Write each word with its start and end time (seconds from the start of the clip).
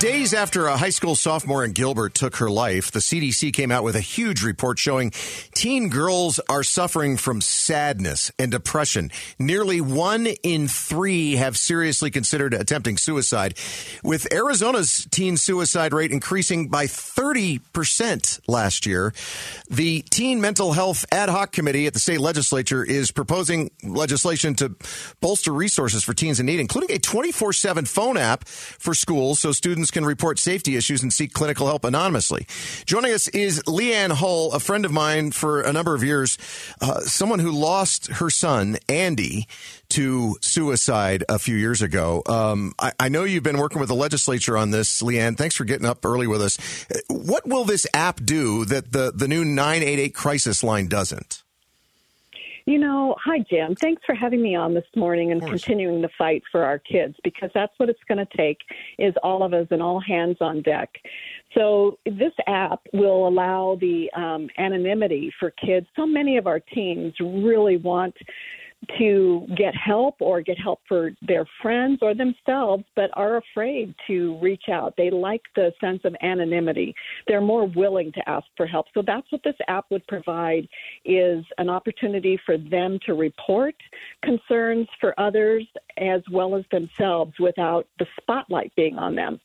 Days 0.00 0.32
after 0.32 0.66
a 0.66 0.78
high 0.78 0.88
school 0.88 1.14
sophomore 1.14 1.62
in 1.62 1.72
Gilbert 1.72 2.14
took 2.14 2.36
her 2.36 2.48
life, 2.48 2.90
the 2.90 3.00
CDC 3.00 3.52
came 3.52 3.70
out 3.70 3.84
with 3.84 3.96
a 3.96 4.00
huge 4.00 4.42
report 4.42 4.78
showing 4.78 5.10
teen 5.54 5.90
girls 5.90 6.40
are 6.48 6.62
suffering 6.62 7.18
from 7.18 7.42
sadness 7.42 8.32
and 8.38 8.50
depression. 8.50 9.10
Nearly 9.38 9.82
one 9.82 10.26
in 10.42 10.68
three 10.68 11.36
have 11.36 11.58
seriously 11.58 12.10
considered 12.10 12.54
attempting 12.54 12.96
suicide, 12.96 13.58
with 14.02 14.32
Arizona's 14.32 15.06
teen 15.10 15.36
suicide 15.36 15.92
rate 15.92 16.12
increasing 16.12 16.68
by 16.68 16.86
30% 16.86 18.40
last 18.48 18.86
year. 18.86 19.12
The 19.68 20.00
Teen 20.08 20.40
Mental 20.40 20.72
Health 20.72 21.04
Ad 21.12 21.28
Hoc 21.28 21.52
Committee 21.52 21.86
at 21.86 21.92
the 21.92 22.00
state 22.00 22.20
legislature 22.20 22.82
is 22.82 23.12
proposing 23.12 23.70
legislation 23.84 24.54
to 24.54 24.74
bolster 25.20 25.52
resources 25.52 26.02
for 26.02 26.14
teens 26.14 26.40
in 26.40 26.46
need, 26.46 26.58
including 26.58 26.96
a 26.96 26.98
24 26.98 27.52
7 27.52 27.84
phone 27.84 28.16
app 28.16 28.48
for 28.48 28.94
schools 28.94 29.40
so 29.40 29.52
students 29.52 29.89
can 29.90 30.04
report 30.04 30.38
safety 30.38 30.76
issues 30.76 31.02
and 31.02 31.12
seek 31.12 31.32
clinical 31.32 31.66
help 31.66 31.84
anonymously. 31.84 32.46
Joining 32.86 33.12
us 33.12 33.28
is 33.28 33.62
Leanne 33.64 34.12
Hull, 34.12 34.52
a 34.52 34.60
friend 34.60 34.84
of 34.84 34.92
mine 34.92 35.32
for 35.32 35.60
a 35.60 35.72
number 35.72 35.94
of 35.94 36.04
years, 36.04 36.38
uh, 36.80 37.00
someone 37.00 37.38
who 37.38 37.50
lost 37.50 38.08
her 38.08 38.30
son, 38.30 38.76
Andy, 38.88 39.46
to 39.90 40.36
suicide 40.40 41.24
a 41.28 41.38
few 41.38 41.56
years 41.56 41.82
ago. 41.82 42.22
Um, 42.26 42.74
I, 42.78 42.92
I, 42.98 43.08
know 43.08 43.24
you've 43.24 43.42
been 43.42 43.58
working 43.58 43.80
with 43.80 43.88
the 43.88 43.94
legislature 43.94 44.56
on 44.56 44.70
this, 44.70 45.02
Leanne. 45.02 45.36
Thanks 45.36 45.56
for 45.56 45.64
getting 45.64 45.86
up 45.86 46.04
early 46.04 46.26
with 46.26 46.40
us. 46.40 46.58
What 47.08 47.46
will 47.46 47.64
this 47.64 47.86
app 47.92 48.20
do 48.24 48.64
that 48.66 48.92
the, 48.92 49.12
the 49.14 49.26
new 49.26 49.44
988 49.44 50.14
crisis 50.14 50.62
line 50.62 50.86
doesn't? 50.86 51.42
You 52.70 52.78
know, 52.78 53.16
hi, 53.18 53.40
Jim. 53.50 53.74
Thanks 53.74 54.00
for 54.06 54.14
having 54.14 54.40
me 54.40 54.54
on 54.54 54.74
this 54.74 54.84
morning 54.94 55.32
and 55.32 55.42
continuing 55.44 56.02
the 56.02 56.08
fight 56.16 56.44
for 56.52 56.62
our 56.62 56.78
kids 56.78 57.16
because 57.24 57.50
that's 57.52 57.72
what 57.78 57.88
it's 57.88 57.98
going 58.06 58.24
to 58.24 58.36
take 58.36 58.58
is 58.96 59.12
all 59.24 59.42
of 59.42 59.52
us 59.52 59.66
and 59.72 59.82
all 59.82 59.98
hands 59.98 60.36
on 60.40 60.62
deck. 60.62 60.88
So 61.56 61.98
this 62.06 62.32
app 62.46 62.78
will 62.92 63.26
allow 63.26 63.76
the 63.80 64.08
um, 64.16 64.48
anonymity 64.56 65.32
for 65.40 65.50
kids. 65.50 65.88
So 65.96 66.06
many 66.06 66.36
of 66.36 66.46
our 66.46 66.60
teens 66.60 67.12
really 67.18 67.76
want 67.76 68.14
to 68.98 69.46
get 69.56 69.74
help 69.74 70.16
or 70.20 70.40
get 70.40 70.58
help 70.58 70.80
for 70.88 71.10
their 71.22 71.44
friends 71.60 71.98
or 72.02 72.14
themselves, 72.14 72.84
but 72.96 73.10
are 73.14 73.36
afraid 73.36 73.94
to 74.06 74.38
reach 74.40 74.64
out. 74.70 74.94
They 74.96 75.10
like 75.10 75.42
the 75.54 75.72
sense 75.80 76.00
of 76.04 76.16
anonymity. 76.22 76.94
They're 77.26 77.40
more 77.40 77.66
willing 77.66 78.10
to 78.12 78.28
ask 78.28 78.46
for 78.56 78.66
help. 78.66 78.86
So 78.94 79.02
that's 79.06 79.30
what 79.30 79.42
this 79.44 79.56
app 79.68 79.86
would 79.90 80.06
provide 80.06 80.66
is 81.04 81.44
an 81.58 81.68
opportunity 81.68 82.38
for 82.46 82.56
them 82.56 82.98
to 83.06 83.14
report 83.14 83.74
concerns 84.22 84.88
for 84.98 85.18
others 85.20 85.66
as 85.98 86.22
well 86.32 86.56
as 86.56 86.64
themselves 86.70 87.32
without 87.38 87.86
the 87.98 88.06
spotlight 88.20 88.74
being 88.76 88.98
on 88.98 89.14
them. 89.14 89.40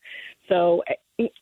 So 0.47 0.83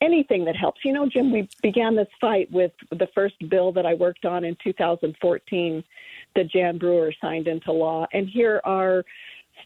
anything 0.02 0.45
that 0.45 0.55
helps. 0.55 0.81
You 0.83 0.94
know, 0.94 1.07
Jim, 1.07 1.31
we 1.31 1.50
began 1.61 1.95
this 1.95 2.07
fight 2.22 2.52
with 2.52 2.72
the 2.91 3.07
first 3.13 3.35
bill 3.50 3.72
that 3.73 3.85
I 3.85 3.94
worked 3.94 4.25
on 4.25 4.44
in 4.44 4.55
2014 4.63 5.83
that 6.35 6.49
Jan 6.51 6.77
Brewer 6.77 7.13
signed 7.21 7.47
into 7.47 7.71
law. 7.71 8.05
And 8.13 8.27
here 8.27 8.61
our 8.63 9.03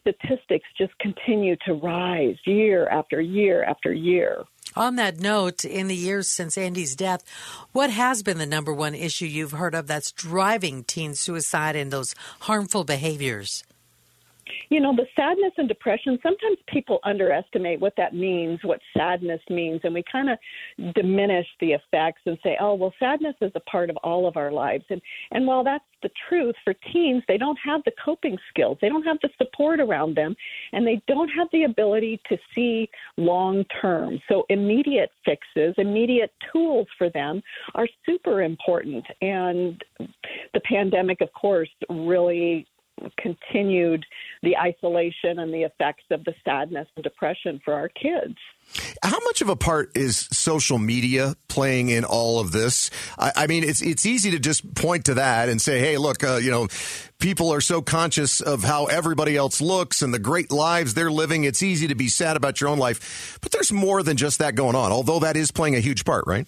statistics 0.00 0.66
just 0.76 0.96
continue 0.98 1.56
to 1.66 1.74
rise 1.74 2.36
year 2.44 2.88
after 2.88 3.20
year 3.20 3.64
after 3.64 3.92
year. 3.92 4.44
On 4.76 4.96
that 4.96 5.18
note, 5.18 5.64
in 5.64 5.88
the 5.88 5.96
years 5.96 6.28
since 6.28 6.58
Andy's 6.58 6.94
death, 6.94 7.24
what 7.72 7.90
has 7.90 8.22
been 8.22 8.38
the 8.38 8.46
number 8.46 8.72
one 8.72 8.94
issue 8.94 9.24
you've 9.24 9.52
heard 9.52 9.74
of 9.74 9.86
that's 9.86 10.12
driving 10.12 10.84
teen 10.84 11.14
suicide 11.14 11.74
and 11.74 11.90
those 11.90 12.14
harmful 12.40 12.84
behaviors? 12.84 13.64
You 14.68 14.80
know, 14.80 14.94
the 14.94 15.06
sadness 15.16 15.52
and 15.56 15.68
depression, 15.68 16.18
sometimes 16.22 16.58
people 16.68 16.98
underestimate 17.04 17.80
what 17.80 17.94
that 17.96 18.14
means, 18.14 18.60
what 18.62 18.80
sadness 18.96 19.40
means, 19.50 19.80
and 19.84 19.94
we 19.94 20.02
kind 20.10 20.30
of 20.30 20.38
diminish 20.94 21.46
the 21.60 21.72
effects 21.72 22.22
and 22.26 22.38
say, 22.42 22.56
oh, 22.60 22.74
well, 22.74 22.92
sadness 22.98 23.34
is 23.40 23.52
a 23.54 23.60
part 23.60 23.90
of 23.90 23.96
all 23.98 24.26
of 24.26 24.36
our 24.36 24.52
lives. 24.52 24.84
And, 24.90 25.00
and 25.32 25.46
while 25.46 25.64
that's 25.64 25.84
the 26.02 26.10
truth 26.28 26.54
for 26.64 26.74
teens, 26.92 27.22
they 27.28 27.38
don't 27.38 27.58
have 27.64 27.82
the 27.84 27.92
coping 28.04 28.36
skills, 28.50 28.78
they 28.80 28.88
don't 28.88 29.02
have 29.02 29.18
the 29.22 29.30
support 29.38 29.80
around 29.80 30.16
them, 30.16 30.34
and 30.72 30.86
they 30.86 31.02
don't 31.08 31.28
have 31.28 31.48
the 31.52 31.64
ability 31.64 32.20
to 32.28 32.36
see 32.54 32.88
long 33.16 33.64
term. 33.80 34.20
So, 34.28 34.44
immediate 34.48 35.10
fixes, 35.24 35.74
immediate 35.78 36.32
tools 36.52 36.86
for 36.96 37.10
them 37.10 37.42
are 37.74 37.88
super 38.06 38.42
important. 38.42 39.04
And 39.20 39.82
the 40.54 40.60
pandemic, 40.64 41.20
of 41.20 41.32
course, 41.32 41.70
really 41.88 42.66
continued 43.18 44.04
the 44.42 44.56
isolation 44.56 45.38
and 45.38 45.52
the 45.52 45.62
effects 45.62 46.04
of 46.10 46.24
the 46.24 46.34
sadness 46.44 46.86
and 46.96 47.02
depression 47.02 47.60
for 47.64 47.74
our 47.74 47.88
kids. 47.88 48.36
How 49.02 49.18
much 49.24 49.40
of 49.40 49.48
a 49.48 49.56
part 49.56 49.96
is 49.96 50.28
social 50.30 50.78
media 50.78 51.34
playing 51.48 51.88
in 51.88 52.04
all 52.04 52.38
of 52.38 52.52
this? 52.52 52.90
I, 53.18 53.32
I 53.34 53.46
mean, 53.46 53.64
it's 53.64 53.80
it's 53.80 54.04
easy 54.04 54.30
to 54.32 54.38
just 54.38 54.74
point 54.74 55.06
to 55.06 55.14
that 55.14 55.48
and 55.48 55.60
say, 55.60 55.78
"Hey, 55.80 55.96
look, 55.96 56.22
uh, 56.22 56.36
you 56.36 56.50
know, 56.50 56.68
people 57.18 57.50
are 57.52 57.62
so 57.62 57.80
conscious 57.80 58.40
of 58.40 58.62
how 58.62 58.86
everybody 58.86 59.36
else 59.36 59.60
looks 59.60 60.02
and 60.02 60.12
the 60.12 60.18
great 60.18 60.52
lives 60.52 60.94
they're 60.94 61.10
living. 61.10 61.44
It's 61.44 61.62
easy 61.62 61.88
to 61.88 61.94
be 61.94 62.08
sad 62.08 62.36
about 62.36 62.60
your 62.60 62.68
own 62.68 62.78
life, 62.78 63.38
but 63.40 63.52
there's 63.52 63.72
more 63.72 64.02
than 64.02 64.16
just 64.16 64.38
that 64.40 64.54
going 64.54 64.76
on. 64.76 64.92
Although 64.92 65.20
that 65.20 65.36
is 65.36 65.50
playing 65.50 65.74
a 65.74 65.80
huge 65.80 66.04
part, 66.04 66.24
right? 66.26 66.46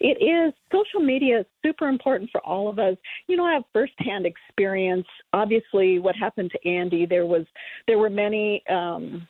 It 0.00 0.22
is. 0.22 0.54
Social 0.72 1.00
media 1.00 1.40
is 1.40 1.46
super 1.64 1.88
important 1.88 2.30
for 2.30 2.40
all 2.40 2.68
of 2.68 2.78
us. 2.78 2.96
You 3.26 3.36
know, 3.36 3.44
I 3.44 3.52
have 3.52 3.64
firsthand 3.72 4.26
experience. 4.26 5.06
Obviously, 5.34 5.98
what 5.98 6.16
happened 6.16 6.50
to 6.52 6.68
Andy, 6.68 7.04
there 7.04 7.26
was 7.26 7.44
there 7.86 7.98
were 7.98 8.10
many 8.10 8.62
um, 8.70 9.28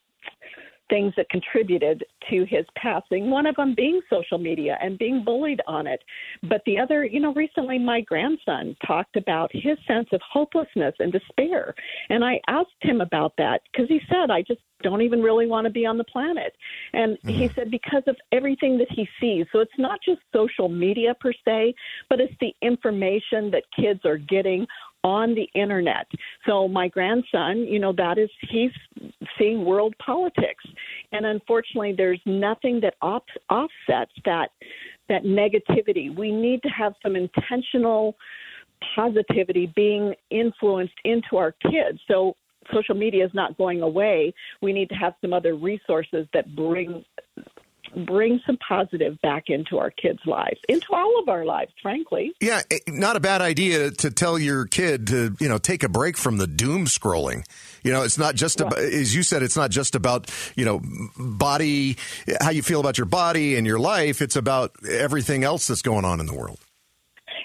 things 0.88 1.12
that 1.16 1.28
contributed 1.28 2.04
to 2.30 2.44
his 2.44 2.64
passing. 2.76 3.30
One 3.30 3.46
of 3.46 3.56
them 3.56 3.74
being 3.76 4.00
social 4.08 4.38
media 4.38 4.78
and 4.80 4.98
being 4.98 5.24
bullied 5.24 5.60
on 5.66 5.86
it. 5.86 6.02
But 6.42 6.62
the 6.66 6.78
other, 6.78 7.04
you 7.04 7.20
know, 7.20 7.34
recently 7.34 7.78
my 7.78 8.00
grandson 8.00 8.76
talked 8.86 9.16
about 9.16 9.50
his 9.52 9.76
sense 9.86 10.08
of 10.12 10.20
hopelessness 10.28 10.94
and 10.98 11.12
despair. 11.12 11.74
And 12.08 12.24
I 12.24 12.40
asked 12.48 12.70
him 12.80 13.00
about 13.00 13.34
that 13.38 13.62
because 13.70 13.88
he 13.88 14.00
said, 14.08 14.30
I 14.30 14.42
just 14.42 14.60
don't 14.82 15.02
even 15.02 15.20
really 15.20 15.46
want 15.46 15.66
to 15.66 15.70
be 15.70 15.84
on 15.84 15.98
the 15.98 16.04
planet. 16.04 16.54
And 16.92 17.18
mm-hmm. 17.18 17.28
he 17.28 17.48
said, 17.48 17.70
because 17.70 18.02
of 18.06 18.16
everything 18.32 18.78
that 18.78 18.90
he 18.90 19.08
sees. 19.20 19.46
So 19.52 19.60
it's 19.60 19.70
not 19.78 20.00
just 20.04 20.20
social 20.34 20.68
media 20.68 21.14
per 21.20 21.32
se, 21.44 21.74
but 22.08 22.20
it's 22.20 22.34
the 22.40 22.54
information 22.62 23.50
that 23.50 23.64
kids 23.78 24.00
are 24.04 24.16
getting 24.16 24.66
on 25.04 25.34
the 25.34 25.48
internet. 25.54 26.06
So 26.46 26.68
my 26.68 26.88
grandson, 26.88 27.58
you 27.60 27.78
know, 27.78 27.92
that 27.96 28.18
is 28.18 28.28
he's 28.48 28.72
seeing 29.38 29.64
world 29.64 29.94
politics, 30.04 30.64
and 31.12 31.24
unfortunately, 31.26 31.94
there's 31.96 32.20
nothing 32.26 32.80
that 32.80 32.94
off, 33.00 33.22
offsets 33.48 34.12
that 34.24 34.50
that 35.08 35.24
negativity. 35.24 36.14
We 36.14 36.30
need 36.30 36.62
to 36.62 36.68
have 36.68 36.94
some 37.02 37.16
intentional 37.16 38.16
positivity 38.94 39.72
being 39.74 40.14
influenced 40.30 40.94
into 41.04 41.36
our 41.36 41.52
kids. 41.52 41.98
So 42.08 42.36
social 42.72 42.94
media 42.94 43.24
is 43.24 43.32
not 43.34 43.56
going 43.58 43.82
away. 43.82 44.32
We 44.62 44.72
need 44.72 44.88
to 44.90 44.94
have 44.94 45.14
some 45.20 45.32
other 45.32 45.54
resources 45.54 46.26
that 46.32 46.54
bring 46.54 47.04
bring 48.06 48.40
some 48.46 48.56
positive 48.66 49.20
back 49.20 49.44
into 49.48 49.78
our 49.78 49.90
kids' 49.90 50.20
lives, 50.26 50.60
into 50.68 50.86
all 50.92 51.20
of 51.20 51.28
our 51.28 51.44
lives, 51.44 51.72
frankly. 51.82 52.32
Yeah, 52.40 52.62
eh, 52.70 52.78
not 52.88 53.16
a 53.16 53.20
bad 53.20 53.42
idea 53.42 53.90
to 53.90 54.10
tell 54.10 54.38
your 54.38 54.66
kid 54.66 55.08
to, 55.08 55.36
you 55.40 55.48
know, 55.48 55.58
take 55.58 55.82
a 55.82 55.88
break 55.88 56.16
from 56.16 56.38
the 56.38 56.46
doom 56.46 56.86
scrolling. 56.86 57.44
You 57.82 57.92
know, 57.92 58.02
it's 58.02 58.18
not 58.18 58.34
just 58.34 58.60
about, 58.60 58.78
as 58.78 59.14
you 59.14 59.22
said, 59.22 59.42
it's 59.42 59.56
not 59.56 59.70
just 59.70 59.94
about, 59.94 60.30
you 60.56 60.64
know, 60.64 60.80
body, 61.18 61.96
how 62.40 62.50
you 62.50 62.62
feel 62.62 62.80
about 62.80 62.98
your 62.98 63.06
body 63.06 63.56
and 63.56 63.66
your 63.66 63.78
life. 63.78 64.20
It's 64.20 64.36
about 64.36 64.72
everything 64.88 65.44
else 65.44 65.66
that's 65.66 65.82
going 65.82 66.04
on 66.04 66.20
in 66.20 66.26
the 66.26 66.34
world. 66.34 66.58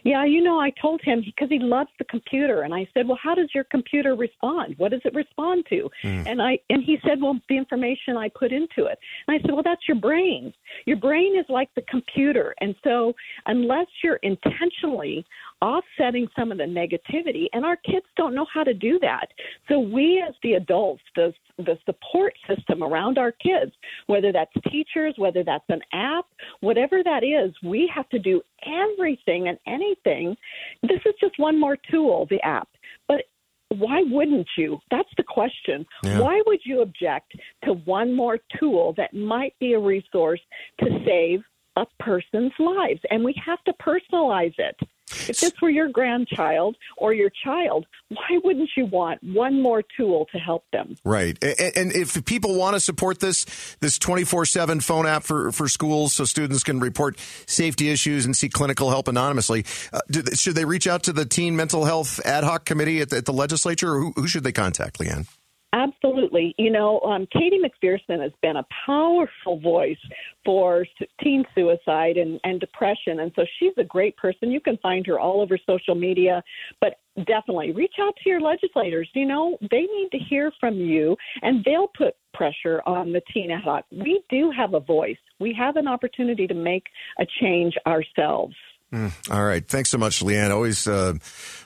Yeah, 0.06 0.24
you 0.24 0.44
know, 0.44 0.60
I 0.60 0.70
told 0.80 1.02
him 1.02 1.24
because 1.26 1.50
he 1.50 1.58
loves 1.58 1.90
the 1.98 2.06
computer, 2.06 2.62
and 2.62 2.76
I 2.76 2.88
said, 2.94 3.08
"Well, 3.08 3.18
how 3.22 3.34
does 3.34 3.50
your 3.56 3.64
computer 3.64 4.14
respond? 4.14 4.76
What 4.78 4.92
does 4.92 5.02
it 5.04 5.16
respond 5.16 5.66
to?" 5.70 5.90
Mm. 6.04 6.28
And 6.28 6.42
I 6.44 6.60
and 6.70 6.84
he 6.84 7.00
said, 7.04 7.20
"Well, 7.20 7.40
the 7.50 7.58
information 7.58 8.16
I 8.16 8.30
put 8.30 8.52
into 8.52 8.86
it." 8.86 9.00
And 9.28 9.36
I 9.36 9.42
said, 9.42 9.52
"Well, 9.52 9.64
that's 9.64 9.88
your 9.88 9.98
brain. 9.98 10.54
Your 10.86 10.98
brain 10.98 11.36
is 11.36 11.46
like 11.50 11.74
the 11.74 11.82
computer, 11.90 12.54
and 12.62 12.76
so 12.84 13.16
unless 13.48 13.88
you're 14.04 14.18
intentionally 14.18 15.26
offsetting 15.62 16.28
some 16.38 16.52
of 16.52 16.58
the 16.58 16.64
negativity, 16.64 17.46
and 17.54 17.66
our 17.66 17.78
kids 17.78 18.06
don't 18.18 18.36
know 18.36 18.46
how 18.54 18.64
to 18.64 18.74
do 18.74 19.00
that. 19.00 19.28
So 19.70 19.80
we, 19.80 20.24
as 20.28 20.36
the 20.44 20.54
adults, 20.54 21.04
the 21.16 21.34
the 21.58 21.78
support 21.86 22.34
system 22.48 22.84
around 22.84 23.18
our 23.18 23.32
kids, 23.32 23.72
whether 24.08 24.32
that's 24.34 24.52
teachers, 24.70 25.14
whether 25.18 25.44
that's 25.44 25.64
an 25.70 25.82
app, 25.94 26.26
whatever 26.60 27.02
that 27.04 27.24
is, 27.24 27.54
we 27.64 27.90
have 27.94 28.10
to 28.10 28.20
do 28.20 28.42
everything 28.66 29.48
and 29.48 29.58
anything. 29.66 30.36
This 30.84 31.00
is 31.06 31.14
just 31.20 31.40
one 31.40 31.60
more 31.60 31.78
tool, 31.90 32.28
the 32.30 32.42
app. 32.42 32.68
But 33.08 33.22
why 33.70 34.04
wouldn't 34.06 34.48
you? 34.58 34.80
That's 34.92 35.10
the 35.18 35.24
question. 35.24 35.86
Yeah. 36.04 36.20
Why 36.20 36.42
would 36.46 36.60
you 36.66 36.82
object 36.82 37.34
to 37.64 37.74
one 37.74 38.14
more 38.14 38.40
tool 38.60 38.94
that 38.98 39.14
might 39.14 39.54
be 39.60 39.74
a 39.74 39.80
resource 39.80 40.42
to 40.82 40.88
save 41.06 41.42
a 41.76 41.86
person's 42.00 42.54
lives? 42.60 43.00
And 43.10 43.24
we 43.24 43.34
have 43.46 43.64
to 43.64 43.74
personalize 43.82 44.54
it. 44.58 44.76
If 45.12 45.40
this 45.40 45.54
were 45.62 45.70
your 45.70 45.90
grandchild 45.90 46.76
or 46.98 47.14
your 47.14 47.30
child, 47.44 47.86
why 48.10 48.40
wouldn't 48.44 48.70
you 48.76 48.86
want 48.86 49.24
one 49.24 49.62
more 49.62 49.84
tool 49.98 50.28
to 50.32 50.40
help 50.40 50.66
them? 50.72 50.96
Right. 51.04 51.38
And 51.44 51.92
if 51.92 52.24
people 52.26 52.58
want 52.58 52.76
to 52.76 52.80
support 52.80 53.20
this, 53.20 53.46
this 53.82 54.00
24 54.00 54.46
7 54.46 54.80
phone 54.80 55.06
app 55.06 55.24
for, 55.24 55.52
for 55.52 55.68
schools 55.68 56.14
so 56.14 56.26
students 56.26 56.64
can 56.64 56.80
report 56.80 57.20
safety 57.46 57.90
issues 57.90 58.26
and 58.26 58.36
seek 58.36 58.54
clinical 58.54 58.90
help 58.90 59.08
anonymously, 59.08 59.66
uh, 59.94 60.00
should 60.34 60.56
they 60.56 60.66
reach 60.66 60.88
out 60.88 61.04
to 61.04 61.14
the 61.14 61.26
Teen 61.26 61.56
Mental 61.56 61.86
Health 61.86 62.20
Ad 62.26 62.44
Hoc 62.44 62.66
Committee 62.66 63.02
at 63.02 63.10
the, 63.10 63.18
at 63.18 63.26
the 63.26 63.34
legislature 63.34 63.94
or 63.94 64.00
who, 64.00 64.14
who 64.16 64.28
should 64.28 64.44
they 64.44 64.52
contact, 64.52 65.00
Leanne? 65.00 65.28
Absolutely. 65.74 66.56
You 66.58 66.72
know, 66.72 67.02
um, 67.02 67.28
Katie 67.34 67.60
McPherson 67.60 68.22
has 68.22 68.32
been 68.42 68.58
a 68.58 68.66
powerful 68.86 69.60
voice 69.60 69.98
for 70.46 70.86
teen 71.22 71.44
suicide 71.54 72.18
and, 72.18 72.40
and 72.46 72.60
depression. 72.60 73.20
And 73.20 73.32
so 73.36 73.44
she's 73.60 73.74
a 73.78 73.84
great 73.84 74.16
person. 74.16 74.52
You 74.52 74.62
can 74.62 74.78
find 74.78 75.06
her 75.08 75.20
all 75.20 75.42
over 75.42 75.58
social 75.68 75.96
media. 75.96 76.42
But 76.80 77.00
definitely 77.24 77.72
reach 77.72 77.96
out 78.02 78.14
to 78.24 78.30
your 78.30 78.42
legislators. 78.42 79.10
You 79.14 79.26
know, 79.26 79.58
they 79.72 79.82
need 79.82 80.10
to 80.12 80.18
hear 80.18 80.52
from 80.60 80.76
you, 80.76 81.16
and 81.42 81.64
they'll 81.64 81.92
put 81.98 82.16
pressure 82.34 82.82
on 82.86 83.14
the 83.14 83.22
teen 83.34 83.52
ad 83.52 83.64
hoc. 83.64 83.86
We 83.92 84.22
do 84.30 84.52
have 84.52 84.74
a 84.74 84.80
voice, 84.80 85.18
we 85.40 85.54
have 85.58 85.78
an 85.78 85.88
opportunity 85.88 86.48
to 86.48 86.54
make 86.54 86.84
a 87.20 87.26
change 87.40 87.76
ourselves. 87.88 88.56
Mm, 88.94 89.12
all 89.32 89.44
right. 89.44 89.68
Thanks 89.68 89.90
so 89.90 89.98
much, 89.98 90.22
Leanne. 90.22 90.52
Always, 90.52 90.88
uh, 90.88 91.14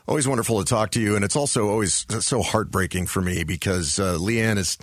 always 0.07 0.27
wonderful 0.27 0.59
to 0.59 0.65
talk 0.65 0.91
to 0.91 1.01
you. 1.01 1.15
And 1.15 1.23
it's 1.23 1.35
also 1.35 1.69
always 1.69 2.05
so 2.19 2.41
heartbreaking 2.41 3.07
for 3.07 3.21
me 3.21 3.43
because 3.43 3.99
uh, 3.99 4.17
Leanne 4.17 4.57
is, 4.57 4.77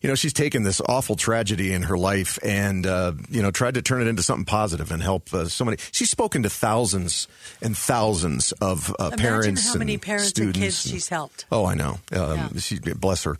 you 0.00 0.08
know, 0.08 0.14
she's 0.14 0.32
taken 0.32 0.64
this 0.64 0.80
awful 0.88 1.14
tragedy 1.14 1.72
in 1.72 1.84
her 1.84 1.96
life 1.96 2.38
and, 2.42 2.86
uh, 2.86 3.12
you 3.30 3.42
know, 3.42 3.50
tried 3.50 3.74
to 3.74 3.82
turn 3.82 4.02
it 4.02 4.06
into 4.06 4.22
something 4.22 4.44
positive 4.44 4.90
and 4.90 5.02
help 5.02 5.32
uh, 5.32 5.46
so 5.46 5.64
many. 5.64 5.76
She's 5.92 6.10
spoken 6.10 6.42
to 6.42 6.50
thousands 6.50 7.28
and 7.62 7.76
thousands 7.76 8.52
of 8.60 8.94
uh, 8.98 9.10
parents. 9.16 9.72
how 9.72 9.78
many 9.78 9.96
parents 9.98 10.28
students 10.28 10.56
and 10.56 10.64
kids 10.64 10.82
she's 10.82 11.08
helped. 11.08 11.46
Oh, 11.52 11.64
I 11.64 11.74
know. 11.74 12.00
Um, 12.12 12.36
yeah. 12.36 12.48
she, 12.58 12.78
bless 12.78 13.24
her. 13.24 13.36